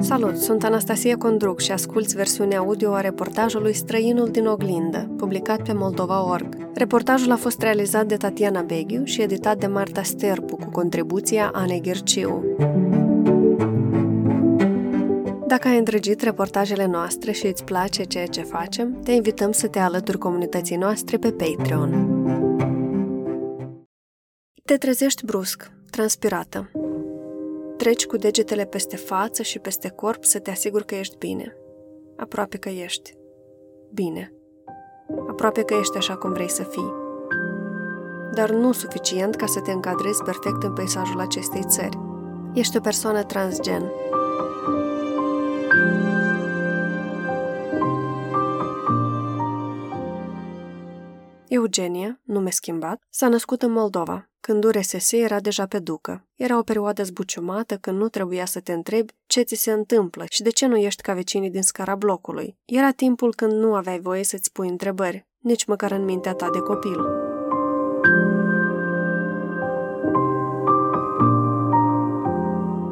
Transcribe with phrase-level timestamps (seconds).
[0.00, 5.72] Salut, sunt Anastasia Condruc și asculți versiunea audio a reportajului Străinul din oglindă, publicat pe
[5.72, 6.56] Moldova.org.
[6.74, 11.80] Reportajul a fost realizat de Tatiana Beghiu și editat de Marta Sterpu, cu contribuția Anei
[11.80, 12.44] Gherciu.
[15.46, 19.78] Dacă ai îndrăgit reportajele noastre și îți place ceea ce facem, te invităm să te
[19.78, 22.08] alături comunității noastre pe Patreon.
[24.64, 26.70] Te trezești brusc, transpirată.
[27.80, 31.56] Treci cu degetele peste față și peste corp să te asiguri că ești bine.
[32.16, 33.14] Aproape că ești.
[33.92, 34.32] Bine.
[35.28, 36.92] Aproape că ești așa cum vrei să fii.
[38.32, 41.98] Dar nu suficient ca să te încadrezi perfect în peisajul acestei țări.
[42.54, 43.92] Ești o persoană transgen.
[51.48, 56.26] Eugenia, nume schimbat, s-a născut în Moldova, când URSS era deja pe ducă.
[56.34, 60.42] Era o perioadă zbuciumată când nu trebuia să te întrebi ce ți se întâmplă și
[60.42, 62.56] de ce nu ești ca vecinii din scara blocului.
[62.64, 66.58] Era timpul când nu aveai voie să-ți pui întrebări, nici măcar în mintea ta de
[66.58, 67.28] copil.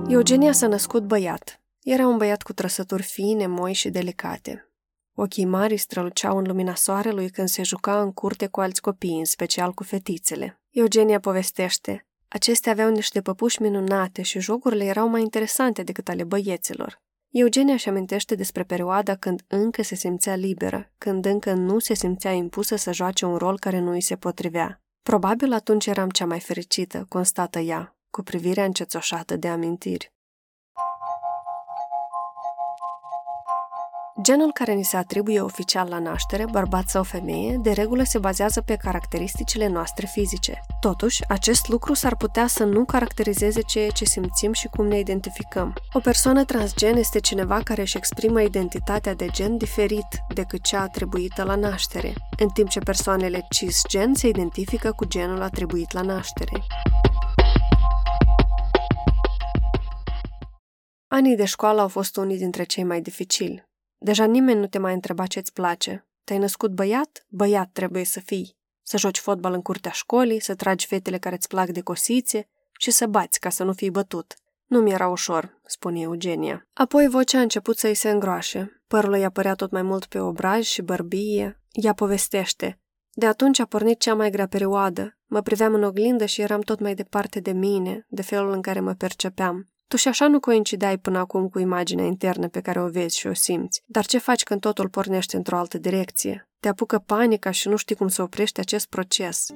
[0.09, 1.61] Eugenia s-a născut băiat.
[1.83, 4.73] Era un băiat cu trăsături fine, moi și delicate.
[5.15, 9.25] Ochii mari străluceau în lumina soarelui când se juca în curte cu alți copii, în
[9.25, 10.61] special cu fetițele.
[10.71, 12.07] Eugenia povestește.
[12.29, 17.01] Acestea aveau niște păpuși minunate și jocurile erau mai interesante decât ale băieților.
[17.31, 22.33] Eugenia își amintește despre perioada când încă se simțea liberă, când încă nu se simțea
[22.33, 24.83] impusă să joace un rol care nu îi se potrivea.
[25.03, 30.13] Probabil atunci eram cea mai fericită, constată ea, cu privirea încețoșată de amintiri.
[34.23, 38.61] Genul care ni se atribuie oficial la naștere, bărbat sau femeie, de regulă se bazează
[38.61, 40.61] pe caracteristicile noastre fizice.
[40.81, 45.75] Totuși, acest lucru s-ar putea să nu caracterizeze ceea ce simțim și cum ne identificăm.
[45.93, 51.43] O persoană transgen este cineva care își exprimă identitatea de gen diferit decât cea atribuită
[51.43, 56.63] la naștere, în timp ce persoanele cisgen se identifică cu genul atribuit la naștere.
[61.09, 63.68] Anii de școală au fost unii dintre cei mai dificili.
[63.99, 66.07] Deja nimeni nu te mai întreba ce-ți place.
[66.25, 67.27] Te-ai născut băiat?
[67.29, 68.57] Băiat trebuie să fii.
[68.83, 72.49] Să joci fotbal în curtea școlii, să tragi fetele care îți plac de cosițe
[72.79, 74.35] și să bați ca să nu fii bătut.
[74.67, 76.69] Nu mi-era ușor, spune Eugenia.
[76.73, 78.83] Apoi vocea a început să-i se îngroașe.
[78.87, 81.61] Părul îi apărea tot mai mult pe obraj și bărbie.
[81.71, 82.81] Ea povestește.
[83.13, 85.19] De atunci a pornit cea mai grea perioadă.
[85.27, 88.81] Mă priveam în oglindă și eram tot mai departe de mine, de felul în care
[88.81, 89.69] mă percepeam.
[89.89, 93.27] Tu și așa nu coincideai până acum cu imaginea internă pe care o vezi și
[93.27, 93.83] o simți.
[93.87, 96.49] Dar ce faci când totul pornește într-o altă direcție?
[96.61, 99.47] Te apucă panica și nu știi cum să oprești acest proces.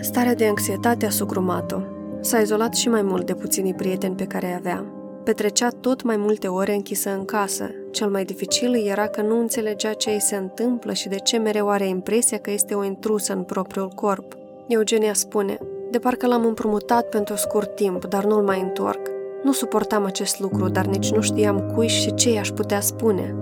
[0.00, 1.80] Starea de anxietate a sugrumat-o.
[2.20, 4.86] S-a izolat și mai mult de puținii prieteni pe care îi avea.
[5.24, 7.70] Petrecea tot mai multe ore închisă în casă.
[7.90, 11.68] Cel mai dificil era că nu înțelegea ce îi se întâmplă și de ce mereu
[11.68, 14.36] are impresia că este o intrusă în propriul corp.
[14.68, 15.58] Eugenia spune,
[15.90, 19.20] de parcă l-am împrumutat pentru scurt timp, dar nu-l mai întorc.
[19.42, 23.34] Nu suportam acest lucru, dar nici nu știam cui și ce i-aș putea spune.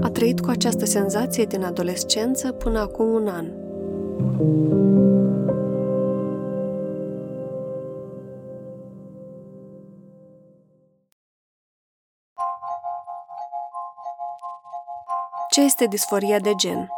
[0.00, 3.46] A trăit cu această senzație din adolescență până acum un an.
[15.50, 16.88] Ce este disforia de gen?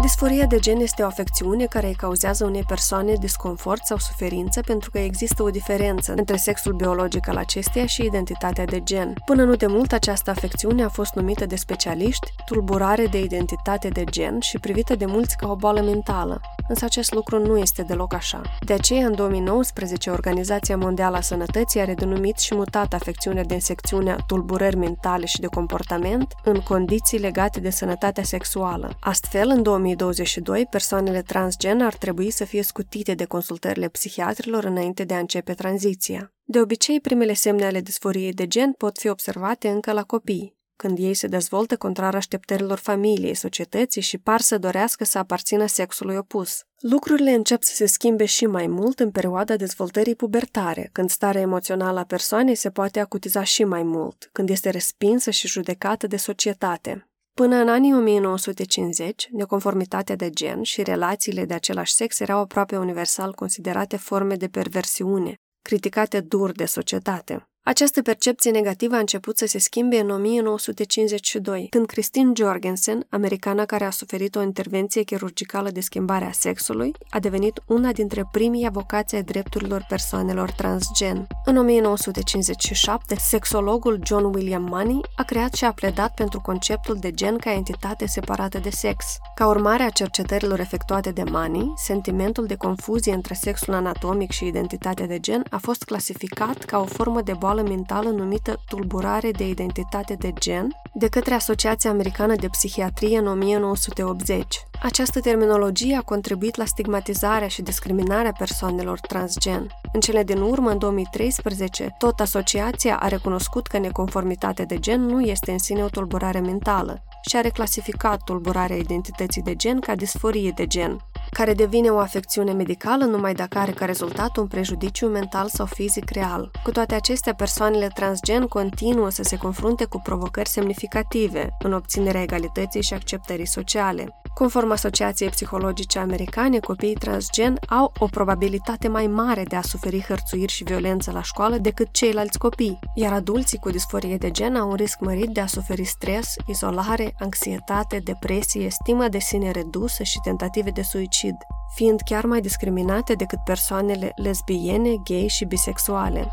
[0.00, 4.90] Disforia de gen este o afecțiune care îi cauzează unei persoane disconfort sau suferință pentru
[4.90, 9.14] că există o diferență între sexul biologic al acesteia și identitatea de gen.
[9.24, 14.04] Până nu de mult, această afecțiune a fost numită de specialiști tulburare de identitate de
[14.04, 16.40] gen și privită de mulți ca o boală mentală.
[16.68, 18.40] Însă acest lucru nu este deloc așa.
[18.64, 24.16] De aceea, în 2019, Organizația Mondială a Sănătății a renumit și mutat afecțiunea din secțiunea
[24.26, 28.96] tulburări mentale și de comportament în condiții legate de sănătatea sexuală.
[29.00, 35.04] Astfel, în 2020, 2022, persoanele transgen ar trebui să fie scutite de consultările psihiatrilor înainte
[35.04, 36.32] de a începe tranziția.
[36.44, 40.98] De obicei, primele semne ale disforiei de gen pot fi observate încă la copii, când
[40.98, 46.62] ei se dezvoltă contrar așteptărilor familiei, societății și par să dorească să aparțină sexului opus.
[46.78, 51.98] Lucrurile încep să se schimbe și mai mult în perioada dezvoltării pubertare, când starea emoțională
[51.98, 57.07] a persoanei se poate acutiza și mai mult, când este respinsă și judecată de societate.
[57.38, 63.34] Până în anii 1950, neconformitatea de gen și relațiile de același sex erau aproape universal
[63.34, 67.48] considerate forme de perversiune, criticate dur de societate.
[67.68, 73.84] Această percepție negativă a început să se schimbe în 1952, când Christine Jorgensen, americana care
[73.84, 79.14] a suferit o intervenție chirurgicală de schimbare a sexului, a devenit una dintre primii avocați
[79.14, 81.26] ai drepturilor persoanelor transgen.
[81.44, 87.36] În 1957, sexologul John William Money a creat și a pledat pentru conceptul de gen
[87.36, 89.04] ca entitate separată de sex.
[89.34, 95.06] Ca urmare a cercetărilor efectuate de Money, sentimentul de confuzie între sexul anatomic și identitatea
[95.06, 100.14] de gen a fost clasificat ca o formă de boală mentală numită tulburare de identitate
[100.14, 104.66] de gen de către Asociația Americană de Psihiatrie în 1980.
[104.82, 109.66] Această terminologie a contribuit la stigmatizarea și discriminarea persoanelor transgen.
[109.92, 115.20] În cele din urmă, în 2013, tot asociația a recunoscut că neconformitatea de gen nu
[115.20, 120.50] este în sine o tulburare mentală și a reclasificat tulburarea identității de gen ca disforie
[120.50, 120.98] de gen,
[121.30, 126.10] care devine o afecțiune medicală numai dacă are ca rezultat un prejudiciu mental sau fizic
[126.10, 126.50] real.
[126.62, 132.82] Cu toate acestea, persoanele transgen continuă să se confrunte cu provocări semnificative în obținerea egalității
[132.82, 134.20] și acceptării sociale.
[134.34, 140.52] Conform Asociației Psihologice Americane, copiii transgen au o probabilitate mai mare de a suferi hărțuiri
[140.52, 144.74] și violență la școală decât ceilalți copii, iar adulții cu disforie de gen au un
[144.74, 150.70] risc mărit de a suferi stres, izolare, anxietate, depresie, stimă de sine redusă și tentative
[150.70, 151.34] de suicid,
[151.74, 156.28] fiind chiar mai discriminate decât persoanele lesbiene, gay și bisexuale.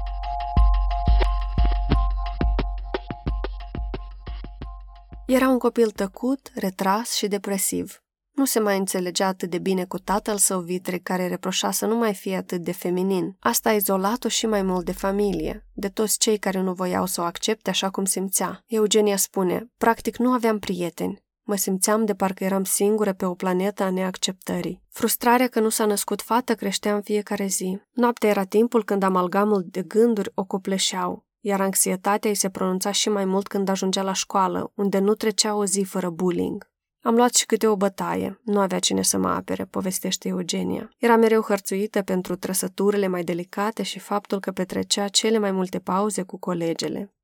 [5.26, 8.04] Era un copil tăcut, retras și depresiv.
[8.32, 11.96] Nu se mai înțelegea atât de bine cu tatăl său vitre care reproșa să nu
[11.96, 13.36] mai fie atât de feminin.
[13.40, 17.22] Asta a izolat-o și mai mult de familie, de toți cei care nu voiau să
[17.22, 18.64] o accepte așa cum simțea.
[18.66, 21.24] Eugenia spune, practic nu aveam prieteni.
[21.44, 24.84] Mă simțeam de parcă eram singură pe o planetă a neacceptării.
[24.90, 27.82] Frustrarea că nu s-a născut fată creștea în fiecare zi.
[27.92, 33.10] Noaptea era timpul când amalgamul de gânduri o copleșeau iar anxietatea îi se pronunța și
[33.10, 36.70] mai mult când ajungea la școală, unde nu trecea o zi fără bullying.
[37.02, 40.90] Am luat și câte o bătaie, nu avea cine să mă apere, povestește Eugenia.
[40.98, 46.22] Era mereu hărțuită pentru trăsăturile mai delicate și faptul că petrecea cele mai multe pauze
[46.24, 47.15] cu colegele.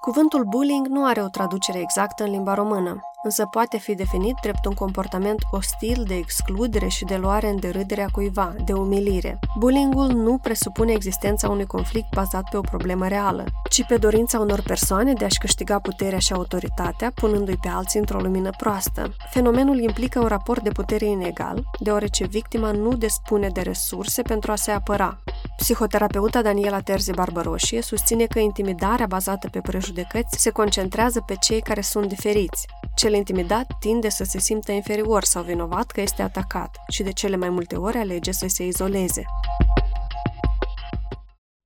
[0.00, 4.64] Cuvântul bullying nu are o traducere exactă în limba română, însă poate fi definit drept
[4.64, 9.38] un comportament ostil de excludere și de luare în derâderea cuiva, de umilire.
[9.58, 14.62] Bullyingul nu presupune existența unui conflict bazat pe o problemă reală, ci pe dorința unor
[14.62, 19.14] persoane de a-și câștiga puterea și autoritatea, punându-i pe alții într-o lumină proastă.
[19.30, 24.56] Fenomenul implică un raport de putere inegal, deoarece victima nu dispune de resurse pentru a
[24.56, 25.18] se apăra.
[25.60, 31.80] Psihoterapeuta Daniela Terzi Barbaroșie susține că intimidarea bazată pe prejudecăți se concentrează pe cei care
[31.80, 32.66] sunt diferiți,
[32.96, 37.36] cel intimidat tinde să se simtă inferior sau vinovat că este atacat și de cele
[37.36, 39.24] mai multe ori alege să se izoleze.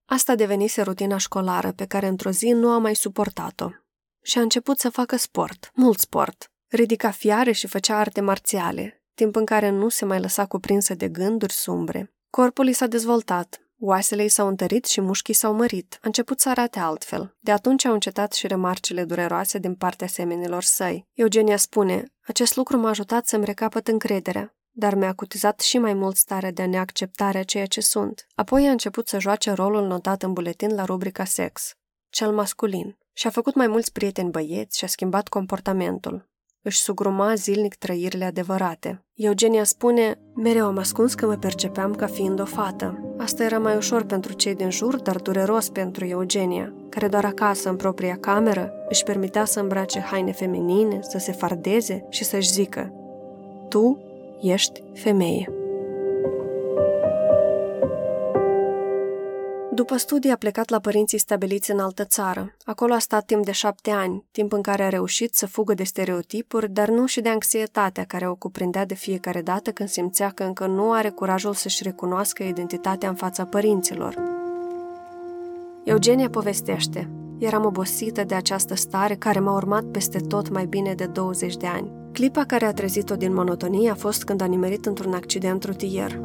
[0.04, 3.68] Asta devenise rutina școlară pe care într-o zi nu a mai suportat-o.
[4.22, 6.50] Și a început să facă sport, mult sport.
[6.68, 11.08] Ridica fiare și făcea arte marțiale, timp în care nu se mai lăsa cuprinsă de
[11.08, 12.14] gânduri sumbre.
[12.30, 15.94] Corpul i s-a dezvoltat, Oasele i s-au întărit și mușchii s-au mărit.
[15.94, 17.36] A început să arate altfel.
[17.40, 21.06] De atunci au încetat și remarcile dureroase din partea semenilor săi.
[21.12, 26.16] Eugenia spune, acest lucru m-a ajutat să-mi recapăt încrederea, dar mi-a acutizat și mai mult
[26.16, 28.26] starea de neacceptare a ceea ce sunt.
[28.34, 31.74] Apoi a început să joace rolul notat în buletin la rubrica sex,
[32.08, 36.28] cel masculin, și a făcut mai mulți prieteni băieți și a schimbat comportamentul
[36.64, 39.04] își sugruma zilnic trăirile adevărate.
[39.14, 43.14] Eugenia spune, mereu am ascuns că mă percepeam ca fiind o fată.
[43.18, 47.68] Asta era mai ușor pentru cei din jur, dar dureros pentru Eugenia, care doar acasă,
[47.68, 52.92] în propria cameră, își permitea să îmbrace haine feminine, să se fardeze și să-și zică
[53.68, 53.98] Tu
[54.40, 55.63] ești femeie.
[59.74, 62.54] După studii a plecat la părinții stabiliți în altă țară.
[62.64, 65.82] Acolo a stat timp de șapte ani, timp în care a reușit să fugă de
[65.82, 70.42] stereotipuri, dar nu și de anxietatea care o cuprindea de fiecare dată când simțea că
[70.42, 74.16] încă nu are curajul să-și recunoască identitatea în fața părinților.
[75.84, 81.06] Eugenia povestește, eram obosită de această stare care m-a urmat peste tot mai bine de
[81.06, 81.92] 20 de ani.
[82.12, 86.20] Clipa care a trezit-o din monotonie a fost când a nimerit într-un accident rutier.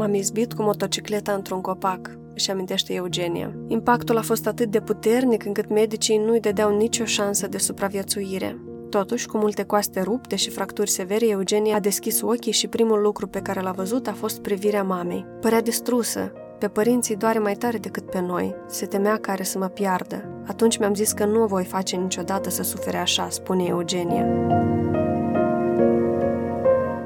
[0.00, 3.54] M-am izbit cu motocicleta într-un copac, își amintește Eugenia.
[3.68, 8.60] Impactul a fost atât de puternic încât medicii nu-i dădeau nicio șansă de supraviețuire.
[8.90, 13.26] Totuși, cu multe coaste rupte și fracturi severe, Eugenia a deschis ochii și primul lucru
[13.26, 15.26] pe care l-a văzut a fost privirea mamei.
[15.40, 18.54] Părea distrusă, pe părinții doare mai tare decât pe noi.
[18.68, 20.42] Se temea care să mă piardă.
[20.46, 24.26] Atunci mi-am zis că nu o voi face niciodată să sufere așa, spune Eugenia.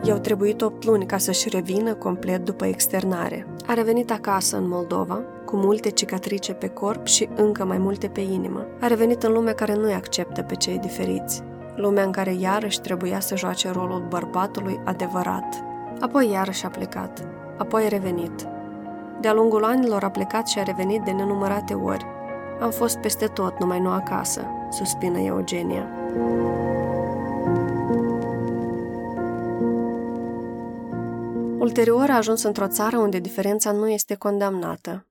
[0.06, 3.46] I-au trebuit 8 luni ca să-și revină complet după externare.
[3.66, 8.20] A revenit acasă în Moldova, cu multe cicatrice pe corp și încă mai multe pe
[8.20, 8.66] inimă.
[8.80, 11.42] A revenit în lumea care nu-i acceptă pe cei diferiți,
[11.76, 15.64] lumea în care iarăși trebuia să joace rolul bărbatului adevărat.
[16.00, 17.26] Apoi iarăși a plecat,
[17.58, 18.46] apoi a revenit.
[19.20, 22.06] De-a lungul anilor a plecat și a revenit de nenumărate ori.
[22.60, 25.86] Am fost peste tot, numai nu acasă, suspină Eugenia.
[31.64, 35.06] Ulterior a ajuns într-o țară unde diferența nu este condamnată.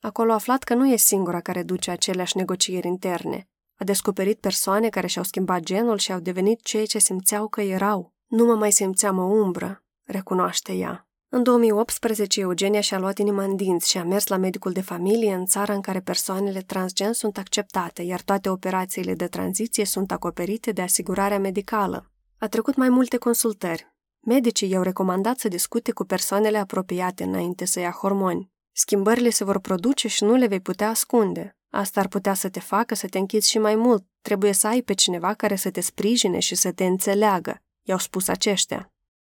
[0.00, 3.48] Acolo a aflat că nu e singura care duce aceleași negocieri interne.
[3.74, 8.14] A descoperit persoane care și-au schimbat genul și au devenit cei ce simțeau că erau.
[8.26, 11.08] Nu mă mai simțeam o umbră, recunoaște ea.
[11.28, 15.34] În 2018, Eugenia și-a luat inima în dinți și a mers la medicul de familie
[15.34, 20.72] în țara în care persoanele transgen sunt acceptate, iar toate operațiile de tranziție sunt acoperite
[20.72, 22.10] de asigurarea medicală.
[22.38, 23.95] A trecut mai multe consultări.
[24.28, 28.50] Medicii i-au recomandat să discute cu persoanele apropiate înainte să ia hormoni.
[28.72, 31.56] Schimbările se vor produce și nu le vei putea ascunde.
[31.70, 34.04] Asta ar putea să te facă să te închizi și mai mult.
[34.22, 38.28] Trebuie să ai pe cineva care să te sprijine și să te înțeleagă, i-au spus
[38.28, 38.92] aceștia.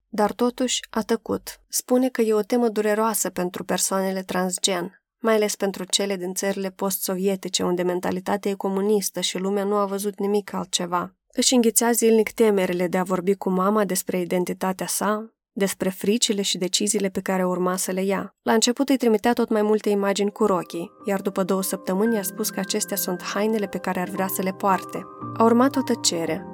[0.09, 1.61] Dar totuși a tăcut.
[1.69, 6.71] Spune că e o temă dureroasă pentru persoanele transgen, mai ales pentru cele din țările
[6.71, 11.15] post-sovietice, unde mentalitatea e comunistă și lumea nu a văzut nimic altceva.
[11.35, 16.59] Își înghițea zilnic temerile de a vorbi cu mama despre identitatea sa, despre fricile și
[16.59, 18.35] deciziile pe care urma să le ia.
[18.43, 22.23] La început îi trimitea tot mai multe imagini cu rochii, iar după două săptămâni i-a
[22.23, 25.07] spus că acestea sunt hainele pe care ar vrea să le poarte.
[25.37, 26.47] A urmat o tăcere,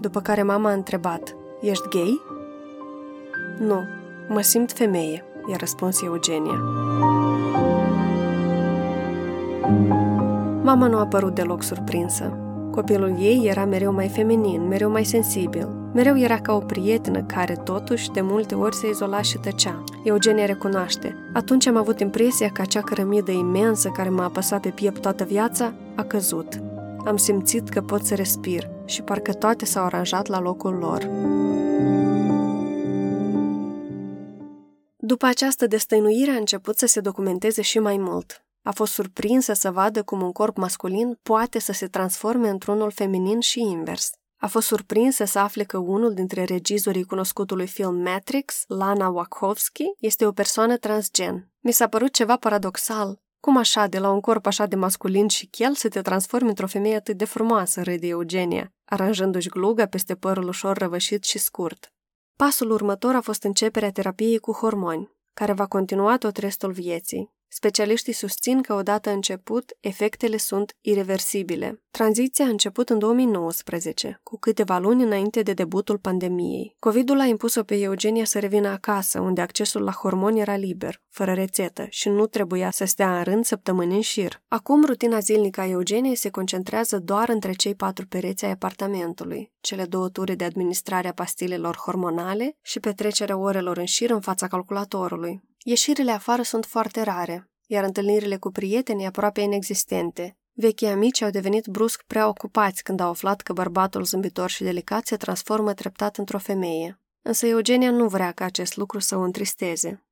[0.00, 2.22] după care mama a întrebat, Ești gay?"
[3.58, 3.82] Nu,
[4.28, 6.58] mă simt femeie, i-a răspuns Eugenia.
[10.62, 12.49] Mama nu a părut deloc surprinsă.
[12.70, 15.68] Copilul ei era mereu mai feminin, mereu mai sensibil.
[15.94, 19.84] Mereu era ca o prietenă care, totuși, de multe ori se izola și tăcea.
[20.04, 21.16] Eugenia recunoaște.
[21.32, 25.72] Atunci am avut impresia că acea cărămidă imensă care m-a apăsat pe piept toată viața
[25.96, 26.60] a căzut.
[27.04, 31.08] Am simțit că pot să respir și parcă toate s-au aranjat la locul lor.
[34.96, 38.44] După această destăinuire a început să se documenteze și mai mult.
[38.62, 43.40] A fost surprinsă să vadă cum un corp masculin poate să se transforme într-unul feminin
[43.40, 44.10] și invers.
[44.42, 50.26] A fost surprinsă să afle că unul dintre regizorii cunoscutului film Matrix, Lana Wachowski, este
[50.26, 51.50] o persoană transgen.
[51.60, 53.20] Mi s-a părut ceva paradoxal.
[53.40, 56.66] Cum așa, de la un corp așa de masculin și chel, să te transformi într-o
[56.66, 61.92] femeie atât de frumoasă, râde Eugenia, aranjându-și gluga peste părul ușor răvășit și scurt.
[62.36, 67.32] Pasul următor a fost începerea terapiei cu hormoni, care va continua tot restul vieții.
[67.52, 71.82] Specialiștii susțin că odată început, efectele sunt irreversibile.
[71.90, 76.76] Tranziția a început în 2019, cu câteva luni înainte de debutul pandemiei.
[76.78, 81.32] COVID-ul a impus-o pe Eugenia să revină acasă, unde accesul la hormoni era liber, fără
[81.32, 84.42] rețetă, și nu trebuia să stea în rând săptămâni în șir.
[84.48, 89.84] Acum, rutina zilnică a Eugeniei se concentrează doar între cei patru pereți ai apartamentului, cele
[89.84, 95.48] două ture de administrare a pastilelor hormonale și petrecerea orelor în șir în fața calculatorului.
[95.62, 100.36] Ieșirile afară sunt foarte rare, iar întâlnirile cu prieteni aproape inexistente.
[100.52, 105.06] Vechii amici au devenit brusc prea ocupați când au aflat că bărbatul zâmbitor și delicat
[105.06, 107.00] se transformă treptat într-o femeie.
[107.22, 110.04] Însă Eugenia nu vrea ca acest lucru să o întristeze.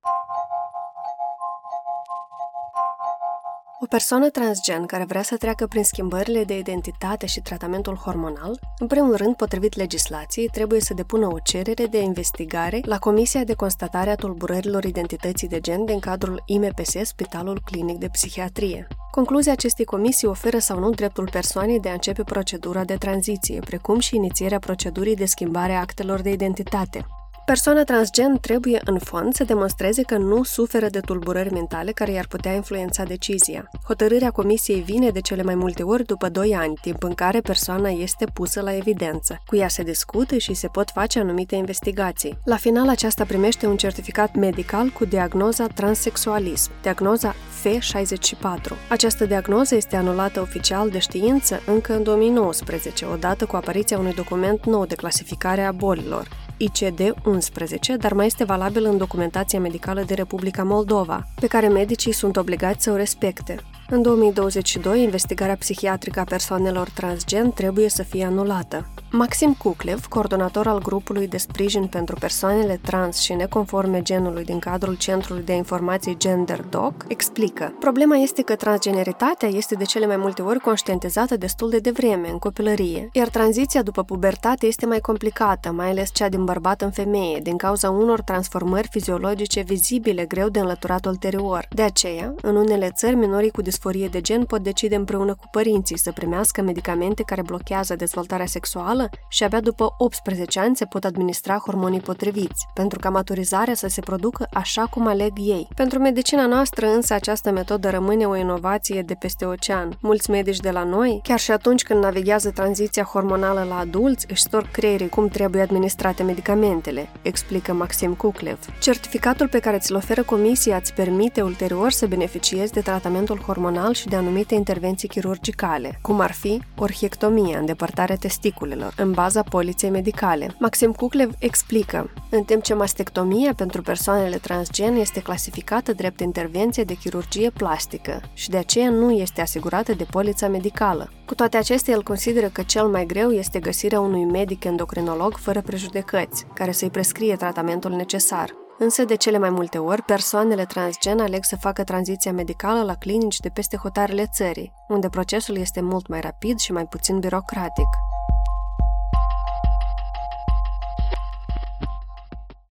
[3.81, 8.87] O persoană transgen care vrea să treacă prin schimbările de identitate și tratamentul hormonal, în
[8.87, 14.09] primul rând, potrivit legislației, trebuie să depună o cerere de investigare la Comisia de Constatare
[14.09, 18.87] a Tulburărilor Identității de Gen din cadrul IMPS, Spitalul Clinic de Psihiatrie.
[19.11, 23.99] Concluzia acestei comisii oferă sau nu dreptul persoanei de a începe procedura de tranziție, precum
[23.99, 27.05] și inițierea procedurii de schimbare a actelor de identitate.
[27.49, 32.27] Persoana transgen trebuie, în fond, să demonstreze că nu suferă de tulburări mentale care i-ar
[32.27, 33.69] putea influența decizia.
[33.87, 37.89] Hotărârea comisiei vine de cele mai multe ori după 2 ani, timp în care persoana
[37.89, 39.41] este pusă la evidență.
[39.45, 42.37] Cu ea se discută și se pot face anumite investigații.
[42.45, 48.89] La final, aceasta primește un certificat medical cu diagnoza transexualism, diagnoza F64.
[48.89, 54.65] Această diagnoză este anulată oficial de știință încă în 2019, odată cu apariția unui document
[54.65, 56.48] nou de clasificare a bolilor.
[56.59, 62.37] ICD-11, dar mai este valabil în documentația medicală de Republica Moldova, pe care medicii sunt
[62.37, 63.55] obligați să o respecte.
[63.91, 68.85] În 2022, investigarea psihiatrică a persoanelor transgen trebuie să fie anulată.
[69.11, 74.95] Maxim Cuclev, coordonator al grupului de sprijin pentru persoanele trans și neconforme genului din cadrul
[74.95, 80.41] Centrului de Informații Gender Doc, explică Problema este că transgeneritatea este de cele mai multe
[80.41, 85.89] ori conștientizată destul de devreme, în copilărie, iar tranziția după pubertate este mai complicată, mai
[85.89, 91.05] ales cea din bărbat în femeie, din cauza unor transformări fiziologice vizibile greu de înlăturat
[91.05, 91.67] ulterior.
[91.69, 95.97] De aceea, în unele țări, minorii cu disforie de gen pot decide împreună cu părinții
[95.97, 101.03] să primească medicamente care blochează dezvoltarea sexuală sexuală și abia după 18 ani se pot
[101.03, 105.67] administra hormonii potriviți, pentru ca maturizarea să se producă așa cum aleg ei.
[105.75, 109.97] Pentru medicina noastră însă această metodă rămâne o inovație de peste ocean.
[110.01, 114.41] Mulți medici de la noi, chiar și atunci când navighează tranziția hormonală la adulți, își
[114.41, 118.59] storc creierii cum trebuie administrate medicamentele, explică Maxim Kuklev.
[118.79, 124.07] Certificatul pe care ți-l oferă comisia îți permite ulterior să beneficiezi de tratamentul hormonal și
[124.07, 130.55] de anumite intervenții chirurgicale, cum ar fi orhiectomia, îndepărtarea testiculelor, în baza poliței medicale.
[130.59, 136.93] Maxim Cuclev explică, în timp ce mastectomia pentru persoanele transgen este clasificată drept intervenție de
[136.93, 141.11] chirurgie plastică și de aceea nu este asigurată de polița medicală.
[141.25, 145.61] Cu toate acestea, el consideră că cel mai greu este găsirea unui medic endocrinolog fără
[145.61, 148.67] prejudecăți, care să-i prescrie tratamentul necesar.
[148.81, 153.39] Însă, de cele mai multe ori, persoanele transgen aleg să facă tranziția medicală la clinici
[153.39, 157.87] de peste hotarele țării, unde procesul este mult mai rapid și mai puțin birocratic.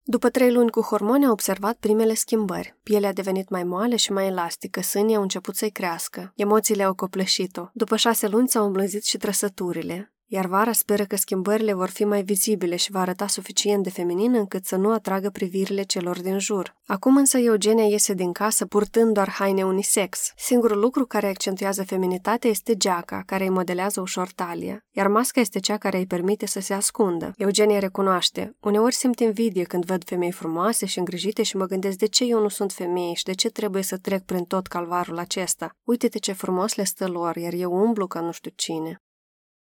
[0.03, 2.79] După trei luni cu hormoni a observat primele schimbări.
[2.83, 6.33] Pielea a devenit mai moale și mai elastică, sânii au început să-i crească.
[6.37, 7.67] Emoțiile au copleșit-o.
[7.73, 12.23] După șase luni s-au îmblânzit și trăsăturile iar vara speră că schimbările vor fi mai
[12.23, 16.75] vizibile și va arăta suficient de feminin încât să nu atragă privirile celor din jur.
[16.87, 20.33] Acum însă Eugenia iese din casă purtând doar haine unisex.
[20.37, 25.59] Singurul lucru care accentuează feminitatea este geaca, care îi modelează ușor talia, iar masca este
[25.59, 27.33] cea care îi permite să se ascundă.
[27.37, 32.07] Eugenia recunoaște, uneori simt invidie când văd femei frumoase și îngrijite și mă gândesc de
[32.07, 35.71] ce eu nu sunt femeie și de ce trebuie să trec prin tot calvarul acesta.
[35.85, 39.03] Uite-te ce frumos le stă lor, iar eu umblu ca nu știu cine.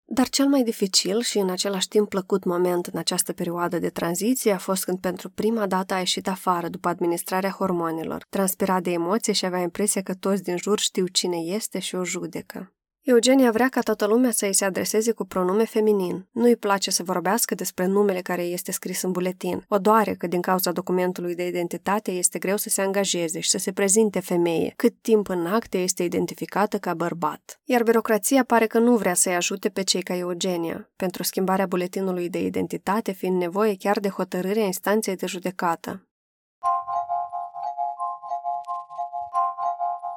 [0.05, 4.51] Dar cel mai dificil și în același timp plăcut moment în această perioadă de tranziție
[4.51, 9.33] a fost când pentru prima dată a ieșit afară după administrarea hormonilor, transpirat de emoție
[9.33, 12.72] și avea impresia că toți din jur știu cine este și o judecă.
[13.03, 16.27] Eugenia vrea ca toată lumea să îi se adreseze cu pronume feminin.
[16.31, 19.65] Nu îi place să vorbească despre numele care este scris în buletin.
[19.67, 23.57] O doare că din cauza documentului de identitate este greu să se angajeze și să
[23.57, 27.59] se prezinte femeie, cât timp în acte este identificată ca bărbat.
[27.63, 32.29] Iar birocrația pare că nu vrea să-i ajute pe cei ca Eugenia, pentru schimbarea buletinului
[32.29, 36.07] de identitate fiind nevoie chiar de hotărârea instanței de judecată.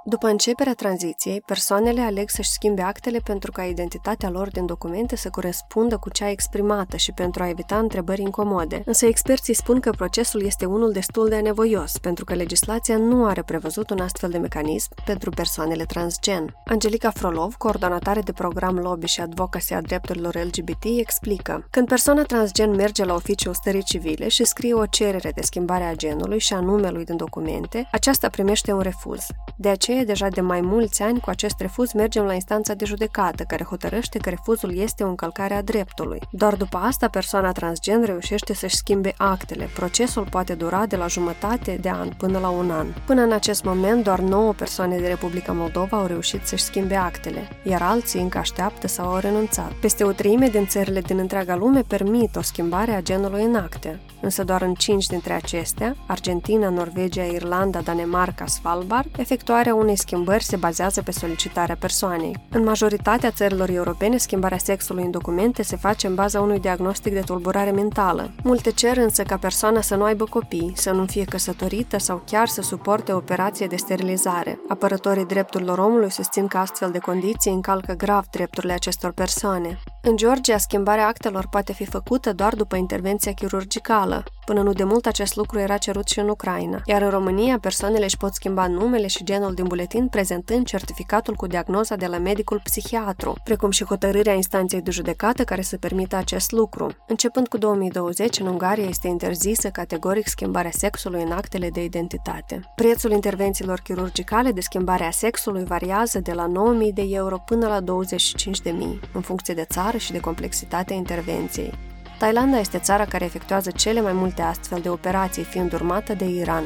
[0.08, 5.30] După începerea tranziției, persoanele aleg să-și schimbe actele pentru ca identitatea lor din documente să
[5.30, 8.82] corespundă cu cea exprimată și pentru a evita întrebări incomode.
[8.84, 13.42] Însă experții spun că procesul este unul destul de anevoios, pentru că legislația nu are
[13.42, 16.54] prevăzut un astfel de mecanism pentru persoanele transgen.
[16.66, 22.70] Angelica Frolov, coordonatoare de program lobby și advocacy a drepturilor LGBT, explică Când persoana transgen
[22.70, 26.60] merge la oficiul stării civile și scrie o cerere de schimbare a genului și a
[26.60, 29.26] numelui din documente, aceasta primește un refuz.
[29.56, 32.84] De aceea aceea, deja de mai mulți ani, cu acest refuz mergem la instanța de
[32.84, 36.20] judecată, care hotărăște că refuzul este o încălcare a dreptului.
[36.30, 39.68] Doar după asta, persoana transgen reușește să-și schimbe actele.
[39.74, 42.86] Procesul poate dura de la jumătate de an până la un an.
[43.06, 47.48] Până în acest moment, doar 9 persoane de Republica Moldova au reușit să-și schimbe actele,
[47.62, 49.72] iar alții încă așteaptă sau au renunțat.
[49.72, 54.00] Peste o treime din țările din întreaga lume permit o schimbare a genului în acte,
[54.20, 60.56] însă doar în 5 dintre acestea, Argentina, Norvegia, Irlanda, Danemarca, Svalbard, efectuarea unei schimbări se
[60.56, 62.36] bazează pe solicitarea persoanei.
[62.50, 67.20] În majoritatea țărilor europene, schimbarea sexului în documente se face în baza unui diagnostic de
[67.20, 68.30] tulburare mentală.
[68.42, 72.48] Multe cer însă ca persoana să nu aibă copii, să nu fie căsătorită sau chiar
[72.48, 74.58] să suporte o operație de sterilizare.
[74.68, 79.78] Apărătorii drepturilor omului susțin că astfel de condiții încalcă grav drepturile acestor persoane.
[80.02, 84.24] În Georgia, schimbarea actelor poate fi făcută doar după intervenția chirurgicală.
[84.46, 86.82] Până nu de mult acest lucru era cerut și în Ucraina.
[86.84, 91.46] Iar în România, persoanele își pot schimba numele și genul din buletin prezentând certificatul cu
[91.46, 96.50] diagnoza de la medicul psihiatru, precum și hotărârea instanței de judecată care să permită acest
[96.50, 96.90] lucru.
[97.06, 102.60] Începând cu 2020, în Ungaria este interzisă categoric schimbarea sexului în actele de identitate.
[102.74, 106.46] Prețul intervențiilor chirurgicale de schimbare a sexului variază de la
[106.86, 108.70] 9.000 de euro până la 25.000,
[109.12, 111.95] în funcție de țară și de complexitatea intervenției.
[112.18, 116.64] Thailanda este țara care efectuează cele mai multe astfel de operații, fiind urmată de Iran.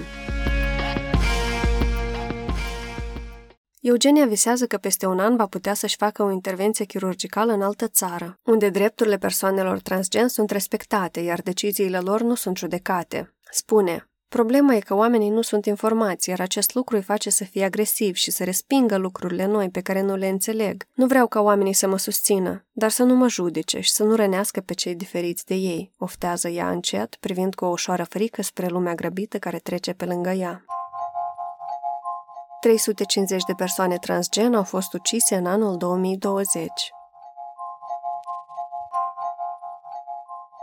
[3.80, 7.88] Eugenia visează că peste un an va putea să-și facă o intervenție chirurgicală în altă
[7.88, 13.34] țară, unde drepturile persoanelor transgen sunt respectate, iar deciziile lor nu sunt judecate.
[13.50, 17.64] Spune, Problema e că oamenii nu sunt informați, iar acest lucru îi face să fie
[17.64, 20.86] agresiv și să respingă lucrurile noi pe care nu le înțeleg.
[20.94, 24.14] Nu vreau ca oamenii să mă susțină, dar să nu mă judece și să nu
[24.14, 28.66] rănească pe cei diferiți de ei, oftează ea încet, privind cu o ușoară frică spre
[28.66, 30.64] lumea grăbită care trece pe lângă ea.
[32.60, 36.66] 350 de persoane transgen au fost ucise în anul 2020.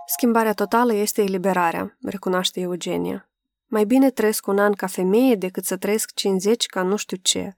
[0.06, 3.27] Schimbarea totală este eliberarea, recunoaște Eugenia.
[3.70, 7.58] Mai bine trăiesc un an ca femeie decât să trăiesc 50 ca nu știu ce.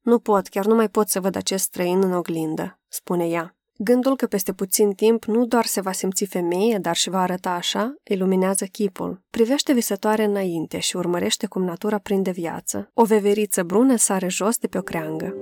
[0.00, 3.54] Nu pot, chiar nu mai pot să văd acest străin în oglindă, spune ea.
[3.82, 7.50] Gândul că peste puțin timp nu doar se va simți femeie, dar și va arăta
[7.50, 9.22] așa, iluminează chipul.
[9.30, 12.90] Privește visătoare înainte și urmărește cum natura prinde viață.
[12.94, 15.34] O veveriță brună sare jos de pe o creangă.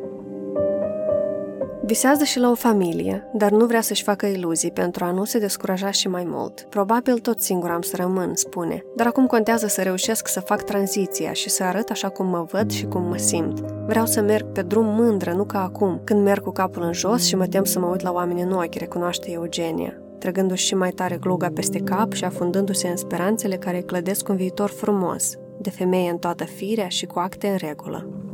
[1.89, 5.39] Visează și la o familie, dar nu vrea să-și facă iluzii pentru a nu se
[5.39, 6.67] descuraja și mai mult.
[6.69, 11.33] Probabil tot singur am să rămân, spune, dar acum contează să reușesc să fac tranziția
[11.33, 13.61] și să arăt așa cum mă văd și cum mă simt.
[13.61, 17.27] Vreau să merg pe drum mândră, nu ca acum, când merg cu capul în jos
[17.27, 20.91] și mă tem să mă uit la oameni în ochi, recunoaște Eugenia trăgându-și și mai
[20.91, 25.71] tare gluga peste cap și afundându-se în speranțele care îi clădesc un viitor frumos, de
[25.71, 28.28] femeie în toată firea și cu acte în regulă.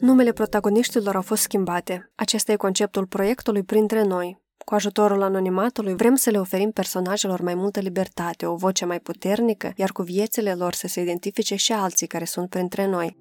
[0.00, 2.10] Numele protagoniștilor au fost schimbate.
[2.14, 4.42] Acesta e conceptul proiectului Printre Noi.
[4.64, 9.72] Cu ajutorul anonimatului vrem să le oferim personajelor mai multă libertate, o voce mai puternică,
[9.76, 13.16] iar cu viețile lor să se identifice și alții care sunt printre noi.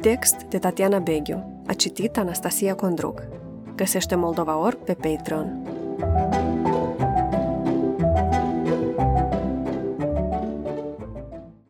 [0.00, 1.62] Text de Tatiana Beghiu.
[1.66, 3.22] A citit Anastasia Condruc.
[3.76, 5.62] Găsește Moldova Org pe Patreon.